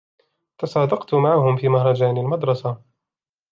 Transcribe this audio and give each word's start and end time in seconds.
تصادقت 0.57 1.13
معهم 1.13 1.57
في 1.57 1.67
مهرجان 1.69 2.17
المدرسة. 2.17 2.81